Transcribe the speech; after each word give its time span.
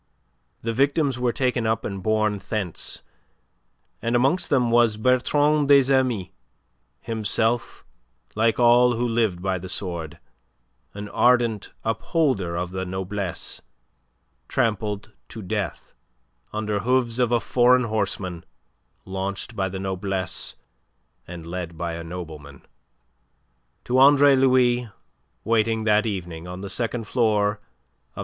The 0.63 0.73
victims 0.73 1.19
were 1.19 1.31
taken 1.31 1.67
up 1.67 1.85
and 1.85 2.01
borne 2.01 2.39
thence, 2.39 3.03
and 4.01 4.15
amongst 4.15 4.49
them 4.49 4.71
was 4.71 4.97
Bertrand 4.97 5.67
des 5.67 5.93
Amis, 5.93 6.29
himself 7.01 7.85
like 8.33 8.59
all 8.59 8.93
who 8.93 9.07
lived 9.07 9.43
by 9.43 9.59
the 9.59 9.69
sword 9.69 10.17
an 10.95 11.07
ardent 11.09 11.69
upholder 11.83 12.55
of 12.57 12.71
the 12.71 12.83
noblesse, 12.83 13.61
trampled 14.47 15.11
to 15.29 15.43
death 15.43 15.93
under 16.51 16.79
hooves 16.79 17.19
of 17.19 17.31
foreign 17.43 17.83
horsemen 17.83 18.43
launched 19.05 19.55
by 19.55 19.69
the 19.69 19.77
noblesse 19.77 20.55
and 21.27 21.45
led 21.45 21.77
by 21.77 21.93
a 21.93 22.03
nobleman. 22.03 22.65
To 23.83 23.99
Andre 23.99 24.35
Louis, 24.35 24.89
waiting 25.43 25.83
that 25.83 26.07
evening 26.07 26.47
on 26.47 26.61
the 26.61 26.71
second 26.71 27.05
floor 27.05 27.59
of 27.59 27.59
No. 28.17 28.19